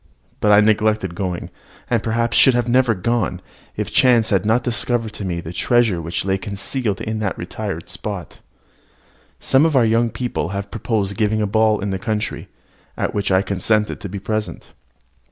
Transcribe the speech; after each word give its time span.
But 0.39 0.51
I 0.51 0.61
neglected 0.61 1.13
going, 1.13 1.51
and 1.87 2.01
perhaps 2.01 2.35
should 2.35 2.67
never 2.67 2.95
have 2.95 3.03
gone, 3.03 3.39
if 3.75 3.93
chance 3.93 4.31
had 4.31 4.47
not 4.47 4.63
discovered 4.63 5.13
to 5.13 5.25
me 5.25 5.41
the 5.41 5.53
treasure 5.53 6.01
which 6.01 6.25
lay 6.25 6.39
concealed 6.39 7.01
in 7.01 7.19
that 7.19 7.37
retired 7.37 7.87
spot. 7.87 8.39
Some 9.39 9.63
of 9.63 9.75
our 9.75 9.85
young 9.85 10.09
people 10.09 10.49
had 10.49 10.71
proposed 10.71 11.17
giving 11.17 11.39
a 11.43 11.45
ball 11.45 11.79
in 11.81 11.91
the 11.91 11.99
country, 11.99 12.47
at 12.97 13.13
which 13.13 13.31
I 13.31 13.43
consented 13.43 13.99
to 14.01 14.09
be 14.09 14.17
present. 14.17 14.69